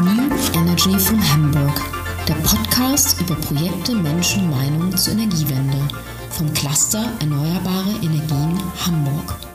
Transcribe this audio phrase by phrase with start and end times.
[0.00, 1.80] New Energy von Hamburg,
[2.26, 5.78] der Podcast über Projekte, Menschen, Meinungen zur Energiewende
[6.30, 9.49] vom Cluster Erneuerbare Energien Hamburg.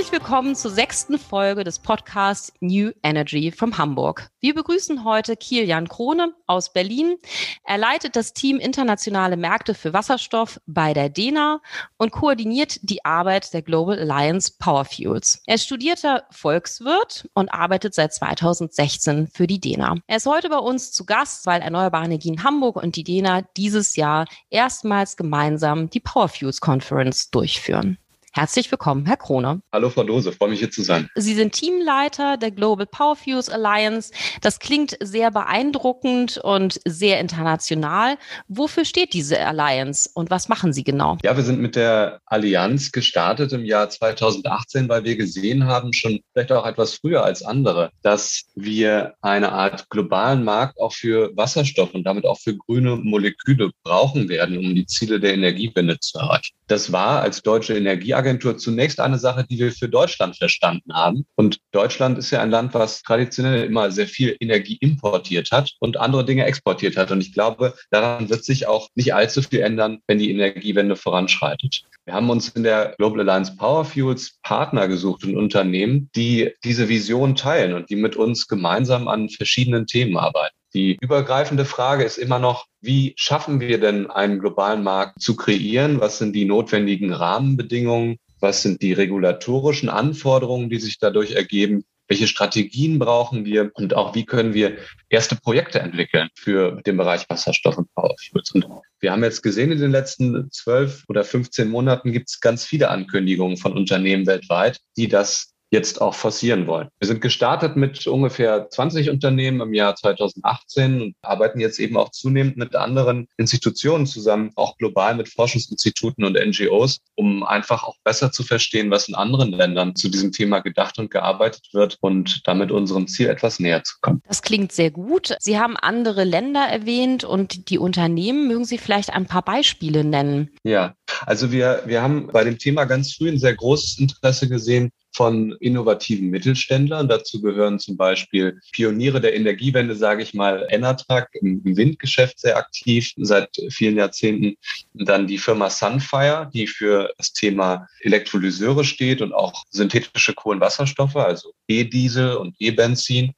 [0.00, 4.30] Herzlich willkommen zur sechsten Folge des Podcasts New Energy from Hamburg.
[4.40, 7.18] Wir begrüßen heute Kilian Krone aus Berlin.
[7.64, 11.60] Er leitet das Team Internationale Märkte für Wasserstoff bei der DENA
[11.98, 15.42] und koordiniert die Arbeit der Global Alliance Power Fuels.
[15.44, 19.96] Er ist studierter Volkswirt und arbeitet seit 2016 für die DENA.
[20.06, 23.96] Er ist heute bei uns zu Gast, weil Erneuerbare Energien Hamburg und die DENA dieses
[23.96, 27.98] Jahr erstmals gemeinsam die Power Fuels Conference durchführen.
[28.32, 29.60] Herzlich willkommen, Herr Krone.
[29.72, 31.08] Hallo, Frau Dose, freue mich hier zu sein.
[31.16, 34.12] Sie sind Teamleiter der Global Power Fuels Alliance.
[34.40, 38.18] Das klingt sehr beeindruckend und sehr international.
[38.46, 41.18] Wofür steht diese Alliance und was machen Sie genau?
[41.24, 46.20] Ja, wir sind mit der Allianz gestartet im Jahr 2018, weil wir gesehen haben, schon
[46.32, 51.94] vielleicht auch etwas früher als andere, dass wir eine Art globalen Markt auch für Wasserstoff
[51.94, 56.54] und damit auch für grüne Moleküle brauchen werden, um die Ziele der Energiewende zu erreichen.
[56.68, 61.26] Das war als deutsche Energie Energieagentur zunächst eine Sache, die wir für Deutschland verstanden haben.
[61.36, 65.96] Und Deutschland ist ja ein Land, was traditionell immer sehr viel Energie importiert hat und
[65.96, 67.10] andere Dinge exportiert hat.
[67.10, 71.82] Und ich glaube, daran wird sich auch nicht allzu viel ändern, wenn die Energiewende voranschreitet.
[72.04, 76.88] Wir haben uns in der Global Alliance Power Fuels Partner gesucht und Unternehmen, die diese
[76.88, 80.59] Vision teilen und die mit uns gemeinsam an verschiedenen Themen arbeiten.
[80.72, 86.00] Die übergreifende Frage ist immer noch, wie schaffen wir denn einen globalen Markt zu kreieren?
[86.00, 88.18] Was sind die notwendigen Rahmenbedingungen?
[88.40, 91.84] Was sind die regulatorischen Anforderungen, die sich dadurch ergeben?
[92.08, 93.70] Welche Strategien brauchen wir?
[93.74, 98.52] Und auch wie können wir erste Projekte entwickeln für den Bereich Wasserstoff und Powerfuels?
[98.52, 98.66] Und
[99.00, 102.90] wir haben jetzt gesehen, in den letzten zwölf oder 15 Monaten gibt es ganz viele
[102.90, 106.88] Ankündigungen von Unternehmen weltweit, die das jetzt auch forcieren wollen.
[106.98, 112.10] Wir sind gestartet mit ungefähr 20 Unternehmen im Jahr 2018 und arbeiten jetzt eben auch
[112.10, 118.32] zunehmend mit anderen Institutionen zusammen, auch global mit Forschungsinstituten und NGOs, um einfach auch besser
[118.32, 122.72] zu verstehen, was in anderen Ländern zu diesem Thema gedacht und gearbeitet wird und damit
[122.72, 124.22] unserem Ziel etwas näher zu kommen.
[124.26, 125.36] Das klingt sehr gut.
[125.38, 128.48] Sie haben andere Länder erwähnt und die Unternehmen.
[128.48, 130.50] Mögen Sie vielleicht ein paar Beispiele nennen?
[130.64, 130.94] Ja,
[131.26, 135.52] also wir, wir haben bei dem Thema ganz früh ein sehr großes Interesse gesehen, von
[135.60, 137.08] innovativen Mittelständlern.
[137.08, 143.12] Dazu gehören zum Beispiel Pioniere der Energiewende, sage ich mal, Enertrag im Windgeschäft sehr aktiv
[143.16, 144.56] seit vielen Jahrzehnten.
[144.94, 151.52] Dann die Firma Sunfire, die für das Thema Elektrolyseure steht und auch synthetische Kohlenwasserstoffe, also
[151.68, 153.32] E-Diesel und E-Benzin.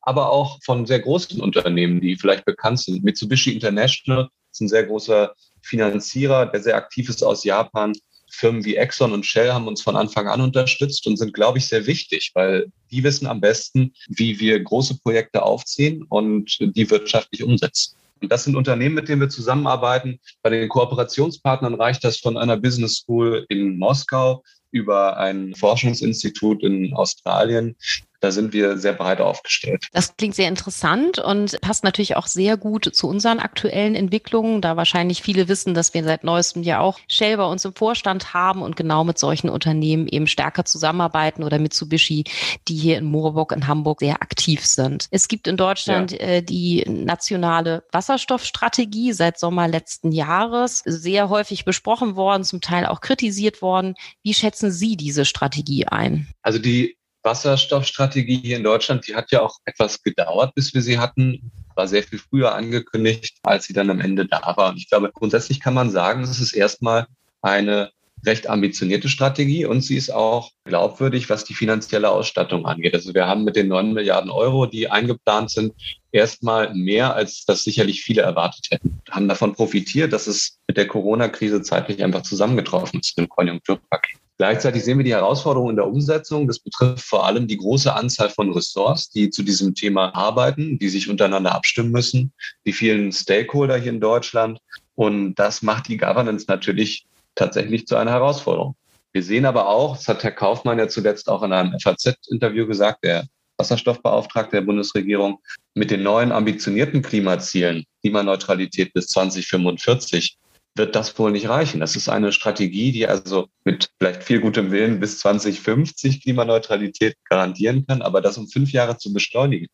[0.00, 3.04] Aber auch von sehr großen Unternehmen, die vielleicht bekannt sind.
[3.04, 7.92] Mitsubishi International ist ein sehr großer Finanzierer, der sehr aktiv ist aus Japan
[8.30, 11.66] Firmen wie Exxon und Shell haben uns von Anfang an unterstützt und sind, glaube ich,
[11.66, 17.42] sehr wichtig, weil die wissen am besten, wie wir große Projekte aufziehen und die wirtschaftlich
[17.42, 17.96] umsetzen.
[18.20, 20.18] Und das sind Unternehmen, mit denen wir zusammenarbeiten.
[20.42, 26.92] Bei den Kooperationspartnern reicht das von einer Business School in Moskau über ein Forschungsinstitut in
[26.94, 27.76] Australien
[28.20, 29.88] da sind wir sehr breit aufgestellt.
[29.92, 34.76] Das klingt sehr interessant und passt natürlich auch sehr gut zu unseren aktuellen Entwicklungen, da
[34.76, 38.62] wahrscheinlich viele wissen, dass wir seit neuestem ja auch Shell bei uns im Vorstand haben
[38.62, 42.24] und genau mit solchen Unternehmen eben stärker zusammenarbeiten oder Mitsubishi,
[42.66, 45.06] die hier in Mooreburg in Hamburg sehr aktiv sind.
[45.10, 46.18] Es gibt in Deutschland ja.
[46.18, 53.00] äh, die nationale Wasserstoffstrategie seit Sommer letzten Jahres, sehr häufig besprochen worden, zum Teil auch
[53.00, 53.94] kritisiert worden.
[54.22, 56.28] Wie schätzen Sie diese Strategie ein?
[56.42, 56.97] Also die
[57.28, 61.52] Wasserstoffstrategie hier in Deutschland, die hat ja auch etwas gedauert, bis wir sie hatten.
[61.74, 64.70] War sehr viel früher angekündigt, als sie dann am Ende da war.
[64.70, 67.06] Und ich glaube, grundsätzlich kann man sagen, es ist erstmal
[67.42, 67.90] eine
[68.24, 72.94] recht ambitionierte Strategie und sie ist auch glaubwürdig, was die finanzielle Ausstattung angeht.
[72.94, 75.74] Also wir haben mit den 9 Milliarden Euro, die eingeplant sind,
[76.10, 79.00] erstmal mehr, als das sicherlich viele erwartet hätten.
[79.04, 84.18] Wir haben davon profitiert, dass es mit der Corona-Krise zeitlich einfach zusammengetroffen ist im Konjunkturpaket.
[84.38, 86.46] Gleichzeitig sehen wir die Herausforderung in der Umsetzung.
[86.46, 90.88] Das betrifft vor allem die große Anzahl von Ressorts, die zu diesem Thema arbeiten, die
[90.88, 92.32] sich untereinander abstimmen müssen,
[92.64, 94.60] die vielen Stakeholder hier in Deutschland.
[94.94, 98.76] Und das macht die Governance natürlich tatsächlich zu einer Herausforderung.
[99.12, 103.04] Wir sehen aber auch, das hat Herr Kaufmann ja zuletzt auch in einem FAZ-Interview gesagt,
[103.04, 103.26] der
[103.56, 105.40] Wasserstoffbeauftragte der Bundesregierung,
[105.74, 110.38] mit den neuen ambitionierten Klimazielen, Klimaneutralität bis 2045,
[110.78, 111.80] wird das wohl nicht reichen.
[111.80, 117.86] Das ist eine Strategie, die also mit vielleicht viel gutem Willen bis 2050 Klimaneutralität garantieren
[117.86, 119.66] kann, aber das um fünf Jahre zu beschleunigen,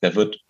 [0.00, 0.40] der wird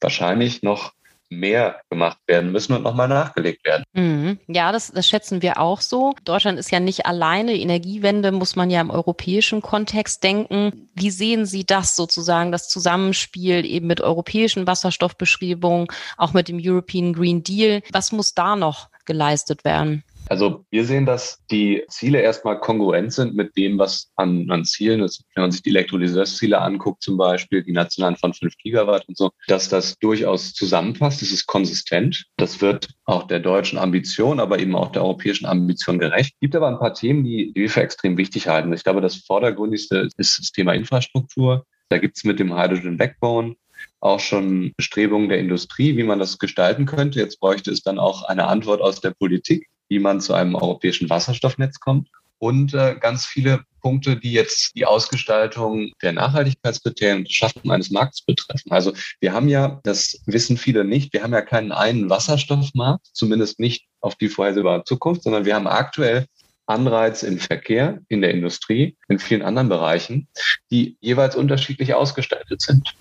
[0.00, 0.92] wahrscheinlich noch
[1.32, 3.84] mehr gemacht werden müssen und nochmal nachgelegt werden.
[3.94, 4.38] Mhm.
[4.48, 6.14] Ja, das, das schätzen wir auch so.
[6.24, 7.54] Deutschland ist ja nicht alleine.
[7.54, 10.90] Energiewende muss man ja im europäischen Kontext denken.
[10.94, 15.88] Wie sehen Sie das sozusagen, das Zusammenspiel eben mit europäischen Wasserstoffbeschreibungen,
[16.18, 17.82] auch mit dem European Green Deal?
[17.92, 20.04] Was muss da noch geleistet werden?
[20.28, 25.02] Also wir sehen, dass die Ziele erstmal kongruent sind mit dem, was an, an Zielen
[25.02, 25.24] ist.
[25.34, 29.32] Wenn man sich die Elektrolyseursziele anguckt, zum Beispiel die nationalen von 5 Gigawatt und so,
[29.48, 31.22] dass das durchaus zusammenpasst.
[31.22, 32.24] Es ist konsistent.
[32.36, 36.34] Das wird auch der deutschen Ambition, aber eben auch der europäischen Ambition gerecht.
[36.34, 38.72] Es gibt aber ein paar Themen, die, wir für extrem wichtig halten.
[38.72, 41.66] Ich glaube, das vordergründigste ist das Thema Infrastruktur.
[41.88, 43.56] Da gibt es mit dem Hydrogen Backbone
[44.00, 47.20] auch schon Bestrebungen der Industrie, wie man das gestalten könnte.
[47.20, 51.10] Jetzt bräuchte es dann auch eine Antwort aus der Politik wie man zu einem europäischen
[51.10, 52.08] Wasserstoffnetz kommt.
[52.38, 58.22] Und äh, ganz viele Punkte, die jetzt die Ausgestaltung der Nachhaltigkeitskriterien das Schaffen eines Marktes
[58.22, 58.72] betreffen.
[58.72, 63.60] Also wir haben ja, das wissen viele nicht, wir haben ja keinen einen Wasserstoffmarkt, zumindest
[63.60, 66.24] nicht auf die vorhersehbare Zukunft, sondern wir haben aktuell
[66.64, 70.26] Anreize im Verkehr, in der Industrie, in vielen anderen Bereichen,
[70.70, 72.94] die jeweils unterschiedlich ausgestaltet sind.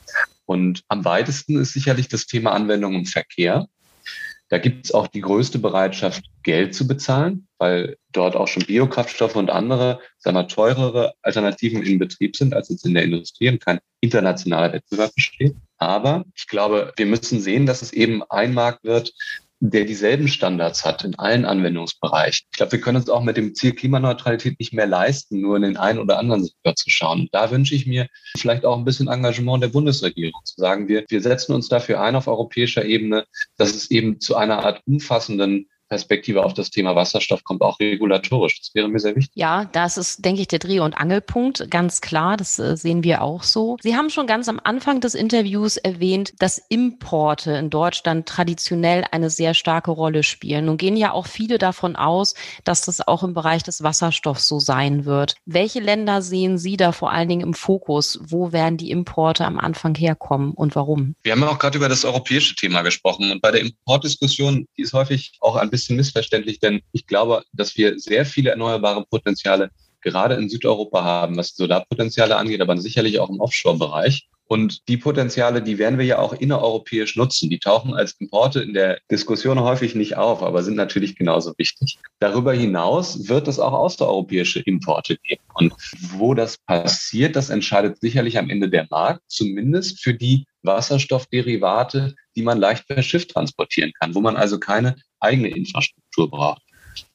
[0.45, 3.67] Und am weitesten ist sicherlich das Thema Anwendung im Verkehr.
[4.49, 9.37] Da gibt es auch die größte Bereitschaft, Geld zu bezahlen, weil dort auch schon Biokraftstoffe
[9.37, 13.63] und andere, sagen wir, teurere Alternativen in Betrieb sind als jetzt in der Industrie und
[13.63, 15.55] kein internationaler Wettbewerb besteht.
[15.77, 19.13] Aber ich glaube, wir müssen sehen, dass es eben ein Markt wird,
[19.63, 22.47] der dieselben Standards hat in allen Anwendungsbereichen.
[22.51, 25.61] Ich glaube, wir können uns auch mit dem Ziel Klimaneutralität nicht mehr leisten, nur in
[25.61, 27.29] den einen oder anderen Sektor zu schauen.
[27.31, 31.21] Da wünsche ich mir vielleicht auch ein bisschen Engagement der Bundesregierung, zu sagen, wir, wir
[31.21, 33.25] setzen uns dafür ein auf europäischer Ebene,
[33.57, 38.57] dass es eben zu einer Art umfassenden Perspektive auf das Thema Wasserstoff kommt, auch regulatorisch.
[38.61, 39.33] Das wäre mir sehr wichtig.
[39.35, 41.69] Ja, das ist, denke ich, der Dreh- und Angelpunkt.
[41.69, 43.75] Ganz klar, das äh, sehen wir auch so.
[43.81, 49.29] Sie haben schon ganz am Anfang des Interviews erwähnt, dass Importe in Deutschland traditionell eine
[49.29, 50.63] sehr starke Rolle spielen.
[50.67, 54.61] Nun gehen ja auch viele davon aus, dass das auch im Bereich des Wasserstoffs so
[54.61, 55.35] sein wird.
[55.45, 58.17] Welche Länder sehen Sie da vor allen Dingen im Fokus?
[58.23, 61.15] Wo werden die Importe am Anfang herkommen und warum?
[61.23, 63.29] Wir haben ja auch gerade über das europäische Thema gesprochen.
[63.29, 67.43] Und bei der Importdiskussion, die ist häufig auch ein bisschen bisschen missverständlich, denn ich glaube,
[67.53, 73.19] dass wir sehr viele erneuerbare Potenziale gerade in Südeuropa haben, was Solarpotenziale angeht, aber sicherlich
[73.19, 74.27] auch im Offshore-Bereich.
[74.45, 77.49] Und die Potenziale, die werden wir ja auch innereuropäisch nutzen.
[77.49, 81.99] Die tauchen als Importe in der Diskussion häufig nicht auf, aber sind natürlich genauso wichtig.
[82.19, 85.41] Darüber hinaus wird es auch außereuropäische Importe geben.
[85.53, 92.13] Und wo das passiert, das entscheidet sicherlich am Ende der Markt, zumindest für die Wasserstoffderivate,
[92.35, 96.61] die man leicht per Schiff transportieren kann, wo man also keine eigene Infrastruktur braucht.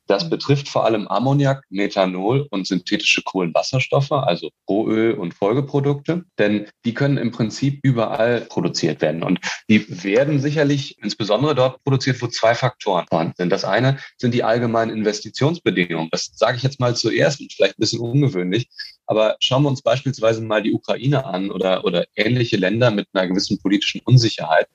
[0.06, 6.94] Das betrifft vor allem Ammoniak, Methanol und synthetische Kohlenwasserstoffe, also Rohöl und Folgeprodukte, denn die
[6.94, 9.24] können im Prinzip überall produziert werden.
[9.24, 13.50] Und die werden sicherlich insbesondere dort produziert, wo zwei Faktoren vorhanden sind.
[13.50, 16.08] Das eine sind die allgemeinen Investitionsbedingungen.
[16.12, 18.68] Das sage ich jetzt mal zuerst und vielleicht ein bisschen ungewöhnlich.
[19.06, 23.26] Aber schauen wir uns beispielsweise mal die Ukraine an oder, oder ähnliche Länder mit einer
[23.26, 24.68] gewissen politischen Unsicherheit.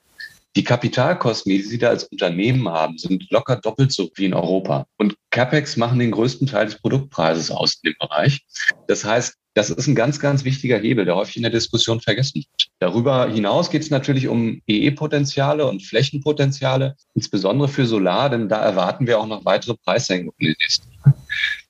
[0.58, 4.86] Die Kapitalkosten, die Sie da als Unternehmen haben, sind locker doppelt so wie in Europa.
[4.98, 8.42] Und CapEx machen den größten Teil des Produktpreises aus in dem Bereich.
[8.88, 12.36] Das heißt, das ist ein ganz, ganz wichtiger Hebel, der häufig in der Diskussion vergessen
[12.36, 12.68] wird.
[12.80, 19.08] Darüber hinaus geht es natürlich um EE-Potenziale und Flächenpotenziale, insbesondere für Solar, denn da erwarten
[19.08, 21.14] wir auch noch weitere Preissenkungen in den nächsten Jahren.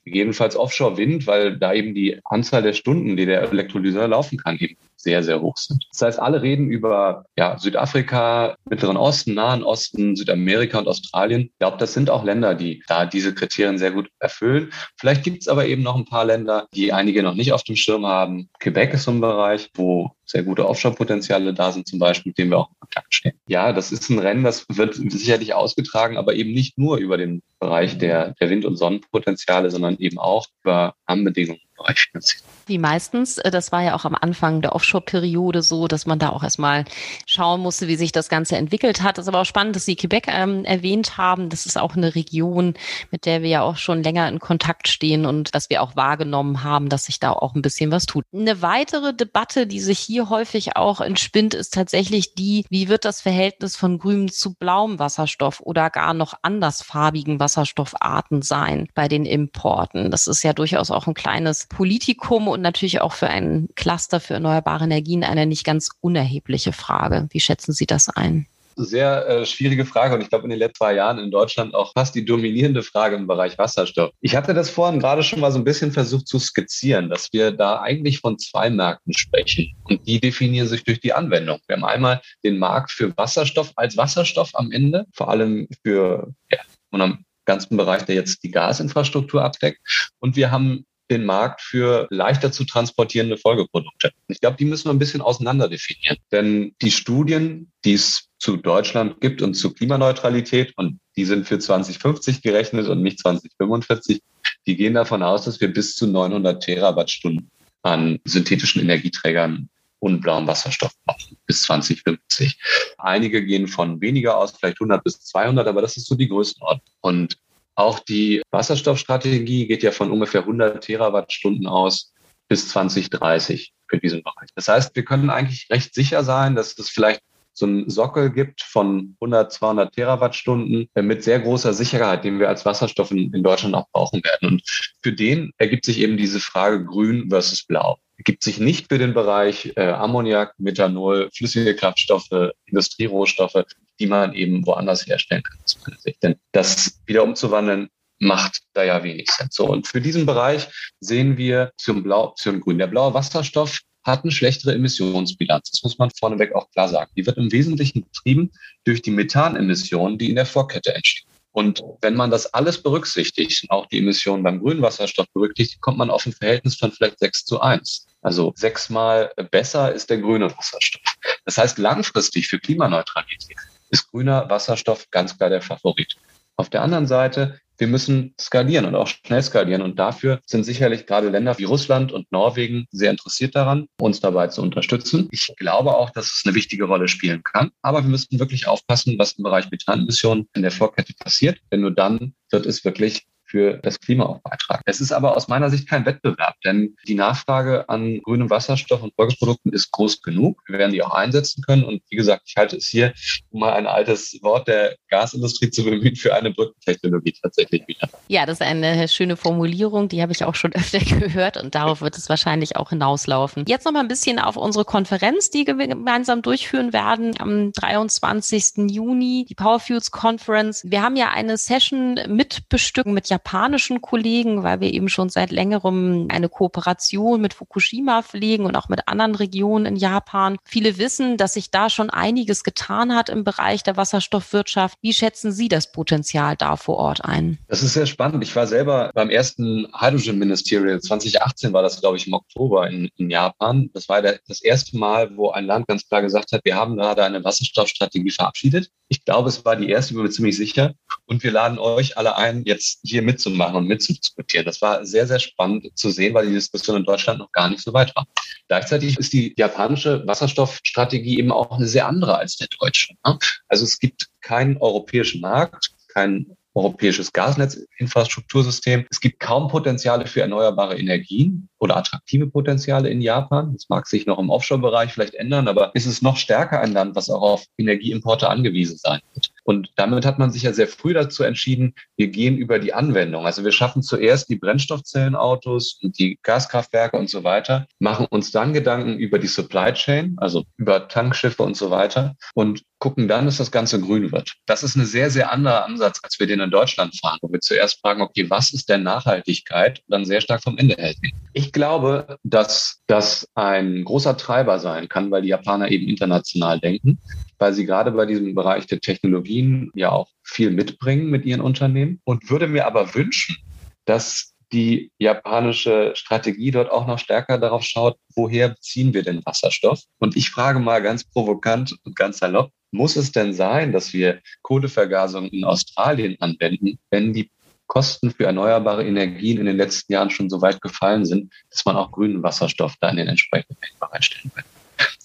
[0.06, 4.76] Gegebenenfalls Offshore-Wind, weil da eben die Anzahl der Stunden, die der Elektrolyseur laufen kann, eben
[5.02, 5.86] sehr, sehr hoch sind.
[5.92, 11.42] Das heißt, alle reden über ja, Südafrika, Mittleren Osten, Nahen Osten, Südamerika und Australien.
[11.42, 14.72] Ich glaube, das sind auch Länder, die da diese Kriterien sehr gut erfüllen.
[15.00, 17.76] Vielleicht gibt es aber eben noch ein paar Länder, die einige noch nicht auf dem
[17.76, 18.50] Schirm haben.
[18.60, 22.52] Quebec ist so ein Bereich, wo sehr gute Offshore-Potenziale da sind, zum Beispiel, mit denen
[22.52, 23.40] wir auch in Kontakt stehen.
[23.48, 27.42] Ja, das ist ein Rennen, das wird sicherlich ausgetragen, aber eben nicht nur über den
[27.60, 32.52] Bereich der, der Wind- und Sonnenpotenziale, sondern eben auch über Rahmenbedingungen im Bereich Finanzierung.
[32.68, 36.30] Wie meistens, äh, das war ja auch am Anfang der Offshore-Periode so, dass man da
[36.30, 36.86] auch erstmal
[37.26, 39.18] schauen musste, wie sich das Ganze entwickelt hat.
[39.18, 41.50] Es ist aber auch spannend, dass Sie Quebec ähm, erwähnt haben.
[41.50, 42.76] Das ist auch eine Region,
[43.10, 46.64] mit der wir ja auch schon länger in Kontakt stehen und dass wir auch wahrgenommen
[46.64, 48.26] haben, dass sich da auch ein bisschen was tut.
[48.34, 53.22] Eine weitere Debatte, die sich hier häufig auch entspinnt, ist tatsächlich die, wie wird das
[53.22, 60.12] Verhältnis von grünem zu blauem Wasserstoff oder gar noch andersfarbigen Wasserstoffarten sein bei den Importen.
[60.12, 64.36] Das ist ja durchaus auch ein kleines Politikum und natürlich auch für ein Cluster für
[64.36, 67.28] erneuerbare Energien eine nicht ganz unerhebliche Frage.
[67.32, 68.46] Wie schätzen Sie das ein?
[68.76, 71.92] sehr äh, schwierige Frage und ich glaube in den letzten zwei Jahren in Deutschland auch
[71.94, 74.12] fast die dominierende Frage im Bereich Wasserstoff.
[74.22, 77.52] Ich hatte das vorhin gerade schon mal so ein bisschen versucht zu skizzieren, dass wir
[77.52, 81.60] da eigentlich von zwei Märkten sprechen und die definieren sich durch die Anwendung.
[81.68, 86.60] Wir haben einmal den Markt für Wasserstoff als Wasserstoff am Ende, vor allem für ja,
[86.92, 89.80] einen ganzen Bereich, der jetzt die Gasinfrastruktur abdeckt.
[90.20, 94.12] Und wir haben den Markt für leichter zu transportierende Folgeprodukte.
[94.28, 96.18] Ich glaube, die müssen wir ein bisschen auseinander definieren.
[96.32, 101.60] Denn die Studien, die es zu Deutschland gibt und zu Klimaneutralität, und die sind für
[101.60, 104.22] 2050 gerechnet und nicht 2045,
[104.66, 107.52] die gehen davon aus, dass wir bis zu 900 Terawattstunden
[107.84, 112.58] an synthetischen Energieträgern und blauem Wasserstoff brauchen bis 2050.
[112.98, 116.96] Einige gehen von weniger aus, vielleicht 100 bis 200, aber das ist so die Größenordnung.
[117.02, 117.38] Und
[117.76, 122.14] auch die Wasserstoffstrategie geht ja von ungefähr 100 Terawattstunden aus
[122.48, 124.50] bis 2030 für diesen Bereich.
[124.56, 127.22] Das heißt, wir können eigentlich recht sicher sein, dass es vielleicht
[127.54, 132.66] so einen Sockel gibt von 100, 200 Terawattstunden mit sehr großer Sicherheit, den wir als
[132.66, 134.48] Wasserstoff in, Deutschland auch brauchen werden.
[134.48, 134.64] Und
[135.02, 137.98] für den ergibt sich eben diese Frage grün versus blau.
[138.18, 143.66] Ergibt sich nicht für den Bereich äh, Ammoniak, Methanol, flüssige Kraftstoffe, Industrierohstoffe,
[144.00, 145.98] die man eben woanders herstellen kann.
[146.22, 147.90] Denn das wieder umzuwandeln,
[148.22, 149.48] macht da ja wenig Sinn.
[149.50, 150.68] So, und für diesen Bereich
[151.00, 152.78] sehen wir zum Blau, zum Grün.
[152.78, 155.72] Der blaue Wasserstoff hat eine schlechtere Emissionsbilanz.
[155.72, 157.12] Das muss man vorneweg auch klar sagen.
[157.16, 158.52] Die wird im Wesentlichen betrieben
[158.84, 161.30] durch die Methanemissionen, die in der Vorkette entstehen.
[161.54, 166.10] Und wenn man das alles berücksichtigt, auch die Emissionen beim grünen Wasserstoff berücksichtigt, kommt man
[166.10, 168.08] auf ein Verhältnis von vielleicht sechs zu eins.
[168.22, 171.02] Also sechsmal besser ist der grüne Wasserstoff.
[171.46, 173.58] Das heißt, langfristig für Klimaneutralität
[173.90, 176.16] ist grüner Wasserstoff ganz klar der Favorit.
[176.56, 179.82] Auf der anderen Seite, wir müssen skalieren und auch schnell skalieren.
[179.82, 184.48] Und dafür sind sicherlich gerade Länder wie Russland und Norwegen sehr interessiert daran, uns dabei
[184.48, 185.28] zu unterstützen.
[185.32, 187.72] Ich glaube auch, dass es eine wichtige Rolle spielen kann.
[187.82, 191.58] Aber wir müssen wirklich aufpassen, was im Bereich Methanemissionen in der Vorkette passiert.
[191.72, 194.82] Denn nur dann wird es wirklich für das Klima auch beitragen.
[194.86, 199.14] Es ist aber aus meiner Sicht kein Wettbewerb, denn die Nachfrage an grünem Wasserstoff und
[199.16, 200.62] Folgeprodukten ist groß genug.
[200.68, 201.84] Wir werden die auch einsetzen können.
[201.84, 203.14] Und wie gesagt, ich halte es hier,
[203.50, 208.08] um mal ein altes Wort der Gasindustrie zu bemühen, für eine Brückentechnologie tatsächlich wieder.
[208.30, 212.02] Ja, das ist eine schöne Formulierung, die habe ich auch schon öfter gehört und darauf
[212.02, 213.66] wird es wahrscheinlich auch hinauslaufen.
[213.68, 218.90] Jetzt noch mal ein bisschen auf unsere Konferenz, die wir gemeinsam durchführen werden am 23.
[218.90, 220.84] Juni, die Powerfuels Conference.
[220.86, 225.52] Wir haben ja eine Session mitbestückt mit Japan japanischen Kollegen, weil wir eben schon seit
[225.52, 230.58] längerem eine Kooperation mit Fukushima pflegen und auch mit anderen Regionen in Japan.
[230.64, 234.98] Viele wissen, dass sich da schon einiges getan hat im Bereich der Wasserstoffwirtschaft.
[235.02, 237.58] Wie schätzen Sie das Potenzial da vor Ort ein?
[237.68, 238.44] Das ist sehr spannend.
[238.44, 243.10] Ich war selber beim ersten Hydrogen Ministerial 2018 war das, glaube ich, im Oktober in,
[243.18, 243.90] in Japan.
[243.94, 246.96] Das war der, das erste Mal, wo ein Land ganz klar gesagt hat, wir haben
[246.96, 248.92] gerade eine Wasserstoffstrategie verabschiedet.
[249.08, 250.94] Ich glaube, es war die erste, bin mir ziemlich sicher.
[251.26, 254.66] Und wir laden euch alle ein, jetzt hier mitzumachen und mitzudiskutieren.
[254.66, 257.82] Das war sehr, sehr spannend zu sehen, weil die Diskussion in Deutschland noch gar nicht
[257.82, 258.28] so weit war.
[258.68, 263.14] Gleichzeitig ist die japanische Wasserstoffstrategie eben auch eine sehr andere als der deutsche.
[263.26, 263.38] Ne?
[263.68, 269.06] Also es gibt keinen europäischen Markt, keinen europäisches Gasnetzinfrastruktursystem.
[269.10, 273.74] Es gibt kaum Potenziale für erneuerbare Energien oder attraktive Potenziale in Japan.
[273.74, 277.16] Das mag sich noch im Offshore-Bereich vielleicht ändern, aber ist es noch stärker ein Land,
[277.16, 279.52] was auch auf Energieimporte angewiesen sein wird.
[279.64, 283.46] Und damit hat man sich ja sehr früh dazu entschieden, wir gehen über die Anwendung.
[283.46, 288.74] Also wir schaffen zuerst die Brennstoffzellenautos und die Gaskraftwerke und so weiter, machen uns dann
[288.74, 293.58] Gedanken über die Supply Chain, also über Tankschiffe und so weiter und gucken dann, dass
[293.58, 294.54] das Ganze grün wird.
[294.68, 297.60] Das ist ein sehr, sehr anderer Ansatz, als wir den in Deutschland fahren, wo wir
[297.60, 301.18] zuerst fragen, okay, was ist denn Nachhaltigkeit und dann sehr stark vom Ende hält.
[301.54, 307.20] Ich glaube, dass das ein großer Treiber sein kann, weil die Japaner eben international denken,
[307.58, 312.20] weil sie gerade bei diesem Bereich der Technologien ja auch viel mitbringen mit ihren Unternehmen
[312.24, 313.58] und würde mir aber wünschen,
[314.06, 320.02] dass die japanische Strategie dort auch noch stärker darauf schaut, woher beziehen wir den Wasserstoff?
[320.20, 324.42] Und ich frage mal ganz provokant und ganz salopp, muss es denn sein, dass wir
[324.62, 327.50] Kohlevergasung in Australien anwenden, wenn die
[327.92, 331.98] Kosten für erneuerbare Energien in den letzten Jahren schon so weit gefallen sind, dass man
[331.98, 334.64] auch grünen Wasserstoff da in den entsprechenden Mengen bereitstellen kann?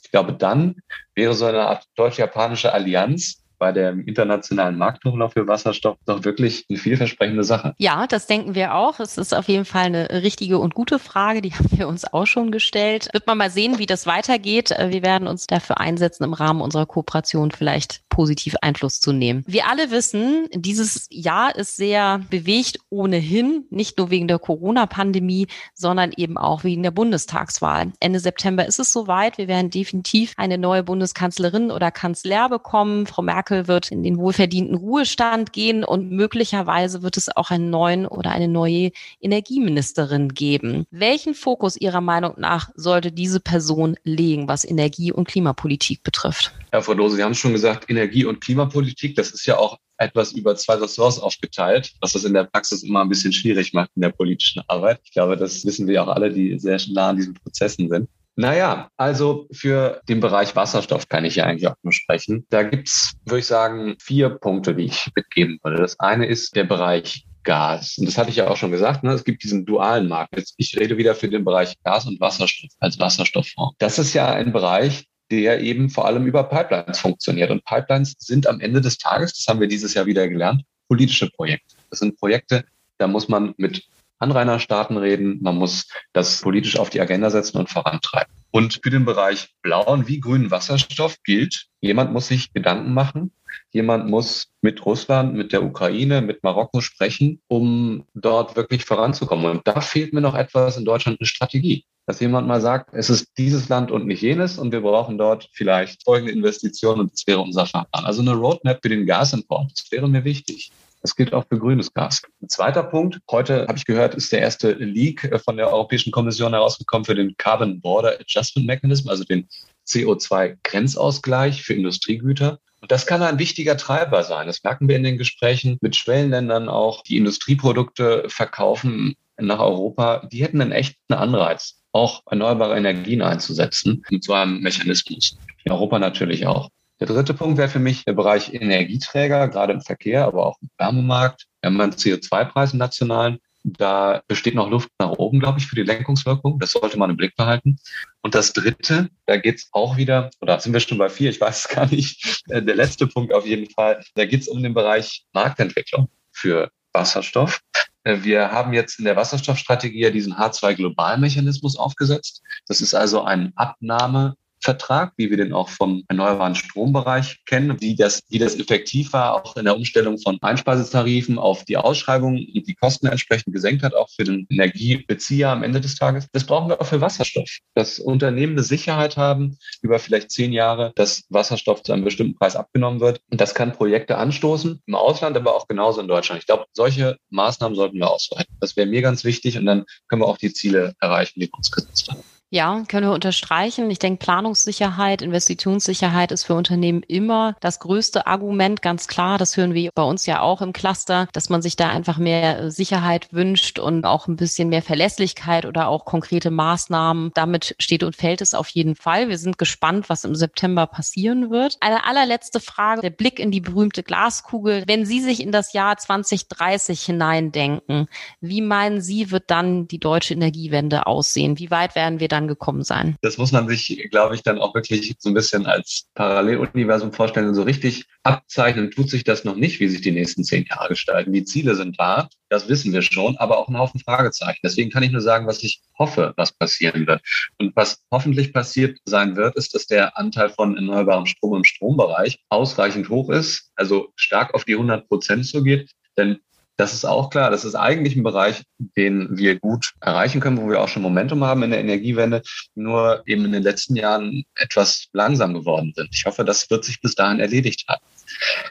[0.03, 0.75] Ich glaube, dann
[1.15, 6.79] wäre so eine Art deutsch-japanische Allianz bei dem internationalen Markthochlauf für Wasserstoff doch wirklich eine
[6.79, 7.75] vielversprechende Sache.
[7.79, 9.01] Ja, das denken wir auch.
[9.01, 11.43] Es ist auf jeden Fall eine richtige und gute Frage.
[11.43, 13.09] Die haben wir uns auch schon gestellt.
[13.13, 14.71] Wird man mal sehen, wie das weitergeht.
[14.71, 19.45] Wir werden uns dafür einsetzen, im Rahmen unserer Kooperation vielleicht positiv Einfluss zu nehmen.
[19.47, 26.13] Wir alle wissen, dieses Jahr ist sehr bewegt ohnehin, nicht nur wegen der Corona-Pandemie, sondern
[26.17, 27.93] eben auch wegen der Bundestagswahl.
[28.01, 29.37] Ende September ist es soweit.
[29.37, 33.07] Wir werden definitiv eine neue Bundeskanzlerin oder Kanzler bekommen.
[33.07, 38.07] Frau Merkel wird in den wohlverdienten Ruhestand gehen und möglicherweise wird es auch einen neuen
[38.07, 40.87] oder eine neue Energieministerin geben.
[40.91, 46.53] Welchen Fokus Ihrer Meinung nach sollte diese Person legen, was Energie- und Klimapolitik betrifft?
[46.71, 50.33] Herr Frau Dose, Sie haben schon gesagt, Energie- und Klimapolitik, das ist ja auch etwas
[50.33, 54.03] über zwei Ressorts aufgeteilt, was das in der Praxis immer ein bisschen schwierig macht in
[54.03, 55.01] der politischen Arbeit.
[55.05, 58.09] Ich glaube, das wissen wir auch alle, die sehr nah an diesen Prozessen sind.
[58.37, 62.47] Naja, also für den Bereich Wasserstoff kann ich ja eigentlich auch nur sprechen.
[62.51, 65.79] Da gibt's, würde ich sagen, vier Punkte, die ich mitgeben würde.
[65.79, 67.97] Das eine ist der Bereich Gas.
[67.97, 69.13] Und das hatte ich ja auch schon gesagt, ne?
[69.13, 70.37] es gibt diesen dualen Markt.
[70.37, 73.77] Jetzt, ich rede wieder für den Bereich Gas und Wasserstoff als Wasserstofffonds.
[73.79, 77.51] Das ist ja ein Bereich, der eben vor allem über Pipelines funktioniert.
[77.51, 81.31] Und Pipelines sind am Ende des Tages, das haben wir dieses Jahr wieder gelernt, politische
[81.31, 81.77] Projekte.
[81.89, 82.65] Das sind Projekte,
[82.99, 83.85] da muss man mit
[84.19, 88.33] Anrainerstaaten reden, man muss das politisch auf die Agenda setzen und vorantreiben.
[88.51, 93.33] Und für den Bereich blauen wie grünen Wasserstoff gilt, jemand muss sich Gedanken machen,
[93.73, 99.51] jemand muss mit Russland, mit der Ukraine, mit Marokko sprechen, um dort wirklich voranzukommen.
[99.51, 103.11] Und da fehlt mir noch etwas in Deutschland eine Strategie dass jemand mal sagt, es
[103.11, 107.27] ist dieses Land und nicht jenes und wir brauchen dort vielleicht folgende Investitionen und das
[107.27, 108.05] wäre unser Fahrplan.
[108.05, 110.71] Also eine Roadmap für den Gasimport, das wäre mir wichtig.
[111.03, 112.23] Das gilt auch für grünes Gas.
[112.43, 116.53] Ein zweiter Punkt, heute habe ich gehört, ist der erste Leak von der Europäischen Kommission
[116.53, 119.49] herausgekommen für den Carbon Border Adjustment Mechanism, also den
[119.87, 122.59] CO2-Grenzausgleich für Industriegüter.
[122.81, 124.47] Und das kann ein wichtiger Treiber sein.
[124.47, 130.27] Das merken wir in den Gesprächen mit Schwellenländern auch, die Industrieprodukte verkaufen nach Europa.
[130.31, 135.37] Die hätten einen echten Anreiz, auch erneuerbare Energien einzusetzen mit so einem Mechanismus.
[135.65, 136.69] In Europa natürlich auch.
[136.99, 140.71] Der dritte Punkt wäre für mich der Bereich Energieträger, gerade im Verkehr, aber auch im
[140.79, 141.47] Wärmemarkt.
[141.61, 143.39] Wir haben einen CO2-Preis im nationalen.
[143.65, 146.59] Da besteht noch Luft nach oben, glaube ich, für die Lenkungswirkung.
[146.59, 147.79] Das sollte man im Blick behalten.
[148.23, 151.41] Und das Dritte, da geht es auch wieder, oder sind wir schon bei vier, ich
[151.41, 154.63] weiß es gar nicht, äh, der letzte Punkt auf jeden Fall, da geht es um
[154.63, 157.61] den Bereich Marktentwicklung für Wasserstoff.
[158.05, 162.43] Äh, wir haben jetzt in der Wasserstoffstrategie ja diesen H2-Globalmechanismus aufgesetzt.
[162.69, 167.95] Das ist also ein Abnahme Vertrag, wie wir den auch vom erneuerbaren Strombereich kennen, wie
[167.95, 172.67] das, wie das effektiv war, auch in der Umstellung von Einspeisetarifen auf die Ausschreibung und
[172.67, 176.27] die Kosten entsprechend gesenkt hat, auch für den Energiebezieher am Ende des Tages.
[176.33, 177.59] Das brauchen wir auch für Wasserstoff.
[177.75, 182.57] Dass Unternehmen eine Sicherheit haben über vielleicht zehn Jahre, dass Wasserstoff zu einem bestimmten Preis
[182.57, 183.21] abgenommen wird.
[183.31, 186.41] Und das kann Projekte anstoßen, im Ausland, aber auch genauso in Deutschland.
[186.41, 188.57] Ich glaube, solche Maßnahmen sollten wir ausweiten.
[188.61, 191.55] Das wäre mir ganz wichtig und dann können wir auch die Ziele erreichen, die wir
[191.55, 192.36] uns gesetzt haben.
[192.51, 193.91] Ja, können wir unterstreichen.
[193.91, 199.37] Ich denke, Planungssicherheit, Investitionssicherheit ist für Unternehmen immer das größte Argument, ganz klar.
[199.37, 202.71] Das hören wir bei uns ja auch im Cluster, dass man sich da einfach mehr
[202.71, 207.33] Sicherheit wünscht und auch ein bisschen mehr Verlässlichkeit oder auch konkrete Maßnahmen.
[207.35, 209.29] Damit steht und fällt es auf jeden Fall.
[209.29, 211.77] Wir sind gespannt, was im September passieren wird.
[211.81, 214.85] Eine allerletzte Frage, der Blick in die berühmte Glaskugel.
[214.87, 218.07] Wenn Sie sich in das Jahr 2030 hineindenken,
[218.41, 221.59] wie meinen Sie, wird dann die deutsche Energiewende aussehen?
[221.59, 223.17] Wie weit werden wir da dann gekommen sein?
[223.23, 227.55] Das muss man sich, glaube ich, dann auch wirklich so ein bisschen als Paralleluniversum vorstellen.
[227.55, 231.33] So richtig abzeichnen tut sich das noch nicht, wie sich die nächsten zehn Jahre gestalten.
[231.33, 234.61] Die Ziele sind da, das wissen wir schon, aber auch ein Haufen Fragezeichen.
[234.63, 237.23] Deswegen kann ich nur sagen, was ich hoffe, was passieren wird.
[237.59, 242.39] Und was hoffentlich passiert sein wird, ist, dass der Anteil von erneuerbarem Strom im Strombereich
[242.49, 245.91] ausreichend hoch ist, also stark auf die 100 Prozent so geht.
[246.17, 246.39] Denn
[246.77, 247.51] das ist auch klar.
[247.51, 251.45] Das ist eigentlich ein Bereich, den wir gut erreichen können, wo wir auch schon Momentum
[251.45, 252.43] haben in der Energiewende,
[252.75, 256.09] nur eben in den letzten Jahren etwas langsam geworden sind.
[256.13, 258.03] Ich hoffe, das wird sich bis dahin erledigt haben.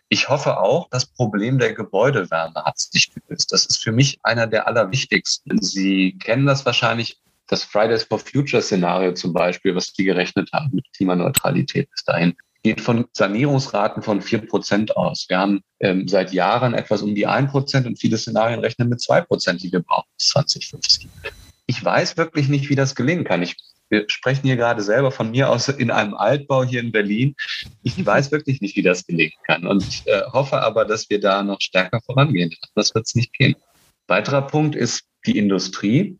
[0.09, 3.51] Ich hoffe auch, das Problem der Gebäudewärme hat sich gelöst.
[3.51, 5.61] Das ist für mich einer der allerwichtigsten.
[5.61, 10.71] Sie kennen das wahrscheinlich das Fridays for Future Szenario zum Beispiel, was die gerechnet haben
[10.73, 12.35] mit Klimaneutralität bis dahin
[12.65, 15.27] geht von Sanierungsraten von vier Prozent aus.
[15.29, 18.99] Wir haben ähm, seit Jahren etwas um die ein Prozent und viele Szenarien rechnen mit
[18.99, 21.07] zwei Prozent, die wir brauchen bis 2050.
[21.67, 23.43] Ich weiß wirklich nicht, wie das gelingen kann.
[23.43, 23.55] Ich,
[23.89, 27.35] wir sprechen hier gerade selber von mir aus in einem Altbau hier in Berlin.
[27.83, 31.43] Ich weiß wirklich nicht, wie das gelingen kann und äh, hoffe aber, dass wir da
[31.43, 32.51] noch stärker vorangehen.
[32.73, 33.53] Das wird es nicht gehen.
[34.07, 36.17] Weiterer Punkt ist die Industrie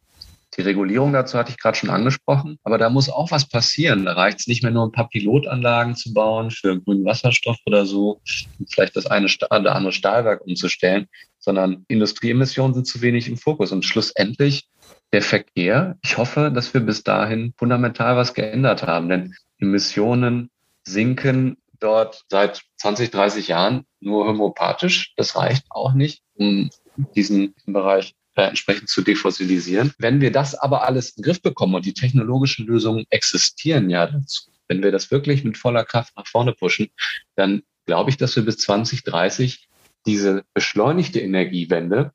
[0.58, 4.06] Die Regulierung dazu hatte ich gerade schon angesprochen, aber da muss auch was passieren.
[4.06, 7.86] Da reicht es nicht mehr nur ein paar Pilotanlagen zu bauen für grünen Wasserstoff oder
[7.86, 8.22] so,
[8.70, 11.08] vielleicht das eine oder andere Stahlwerk umzustellen,
[11.40, 13.72] sondern Industrieemissionen sind zu wenig im Fokus.
[13.72, 14.70] Und schlussendlich
[15.12, 15.98] der Verkehr.
[16.04, 20.50] Ich hoffe, dass wir bis dahin fundamental was geändert haben, denn Emissionen
[20.84, 25.14] sinken dort seit 20, 30 Jahren nur homöopathisch.
[25.18, 26.70] Das reicht auch nicht, um
[27.16, 29.94] diesen Bereich äh, entsprechend zu defossilisieren.
[29.98, 34.08] Wenn wir das aber alles in den Griff bekommen und die technologischen Lösungen existieren ja
[34.08, 36.90] dazu, wenn wir das wirklich mit voller Kraft nach vorne pushen,
[37.36, 39.68] dann glaube ich, dass wir bis 2030
[40.06, 42.12] diese beschleunigte Energiewende,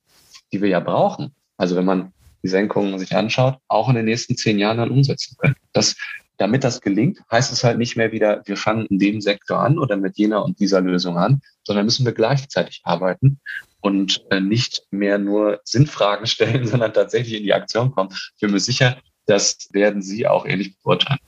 [0.52, 4.36] die wir ja brauchen, also wenn man die Senkungen sich anschaut, auch in den nächsten
[4.36, 5.56] zehn Jahren dann umsetzen können.
[5.72, 5.96] Das,
[6.38, 9.78] damit das gelingt, heißt es halt nicht mehr wieder, wir fangen in dem Sektor an
[9.78, 13.40] oder mit jener und dieser Lösung an, sondern müssen wir gleichzeitig arbeiten
[13.80, 18.10] und äh, nicht mehr nur Sinnfragen stellen, sondern tatsächlich in die Aktion kommen.
[18.12, 21.20] Ich bin mir sicher, das werden Sie auch ähnlich beurteilen.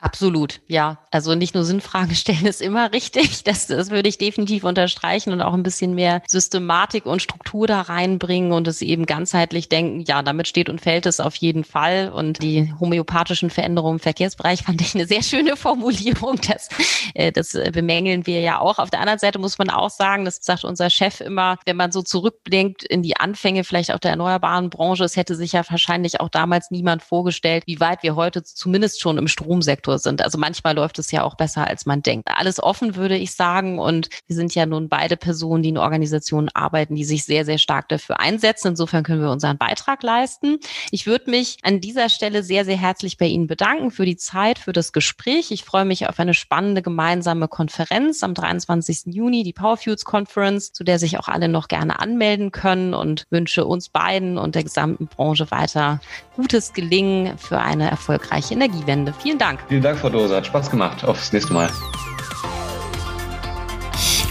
[0.00, 0.98] Absolut, ja.
[1.10, 3.42] Also nicht nur Sinnfragen stellen ist immer richtig.
[3.42, 7.80] Das, das würde ich definitiv unterstreichen und auch ein bisschen mehr Systematik und Struktur da
[7.80, 12.12] reinbringen und es eben ganzheitlich denken, ja, damit steht und fällt es auf jeden Fall.
[12.12, 16.38] Und die homöopathischen Veränderungen im Verkehrsbereich fand ich eine sehr schöne Formulierung.
[16.46, 16.68] Das,
[17.14, 18.78] äh, das bemängeln wir ja auch.
[18.78, 21.90] Auf der anderen Seite muss man auch sagen, das sagt unser Chef immer, wenn man
[21.90, 26.20] so zurückblinkt in die Anfänge vielleicht auch der erneuerbaren Branche, es hätte sich ja wahrscheinlich
[26.20, 30.22] auch damals niemand vorgestellt, wie weit wir heute zumindest schon im Stromsektor Sektor sind.
[30.22, 32.28] Also manchmal läuft es ja auch besser, als man denkt.
[32.28, 33.78] Alles offen, würde ich sagen.
[33.78, 37.58] Und wir sind ja nun beide Personen, die in Organisationen arbeiten, die sich sehr, sehr
[37.58, 38.68] stark dafür einsetzen.
[38.68, 40.58] Insofern können wir unseren Beitrag leisten.
[40.90, 44.58] Ich würde mich an dieser Stelle sehr, sehr herzlich bei Ihnen bedanken für die Zeit,
[44.58, 45.50] für das Gespräch.
[45.50, 49.14] Ich freue mich auf eine spannende gemeinsame Konferenz am 23.
[49.14, 53.64] Juni, die Powerfuels Conference, zu der sich auch alle noch gerne anmelden können und wünsche
[53.64, 56.00] uns beiden und der gesamten Branche weiter
[56.36, 59.12] gutes Gelingen für eine erfolgreiche Energiewende.
[59.12, 59.60] Vielen Dank.
[59.78, 60.34] Vielen Dank, Frau Dose.
[60.34, 61.04] Hat Spaß gemacht.
[61.04, 61.70] Aufs nächste Mal.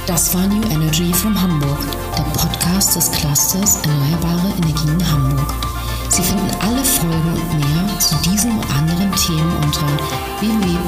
[0.06, 1.80] Das war New Energy from Hamburg,
[2.18, 5.54] der Podcast des Clusters Erneuerbare Energien Hamburg.
[6.10, 9.88] Sie finden alle Folgen und mehr zu diesen und anderen Themen unter
[10.42, 10.82] www.eehh.de.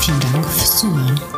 [0.00, 1.37] Vielen Dank fürs Zuhören.